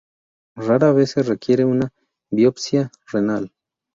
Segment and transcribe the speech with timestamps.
[0.55, 1.91] Rara vez se requiere una
[2.31, 3.51] biopsia renal.